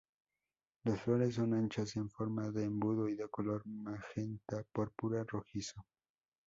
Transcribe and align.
Las 0.83 0.99
flores 0.99 1.35
son 1.35 1.53
anchas 1.53 1.95
en 1.95 2.09
forma 2.09 2.49
de 2.49 2.63
embudo 2.65 3.07
y 3.07 3.13
de 3.15 3.29
color 3.29 3.61
magenta 3.67 4.63
púrpura 4.73 5.23
rojizo. 5.25 5.85